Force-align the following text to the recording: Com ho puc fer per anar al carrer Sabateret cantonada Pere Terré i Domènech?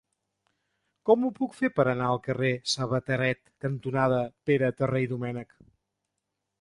Com 1.09 1.25
ho 1.25 1.29
puc 1.39 1.51
fer 1.57 1.69
per 1.79 1.85
anar 1.91 2.07
al 2.13 2.21
carrer 2.29 2.51
Sabateret 2.73 3.43
cantonada 3.67 4.23
Pere 4.51 4.71
Terré 4.81 5.03
i 5.05 5.11
Domènech? 5.13 5.55